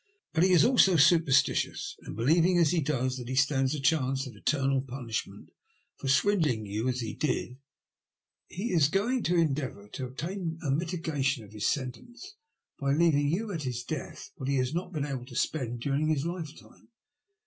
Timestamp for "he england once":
8.47-8.71